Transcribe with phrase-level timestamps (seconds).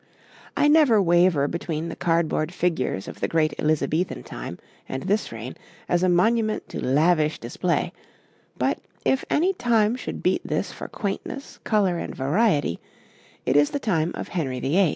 [0.57, 4.57] I never waver between the cardboard figures of the great Elizabethan time
[4.89, 5.55] and this reign
[5.87, 7.93] as a monument to lavish display,
[8.57, 12.79] but if any time should beat this for quaintness, colour, and variety,
[13.45, 14.89] it is the time of Henry VIII.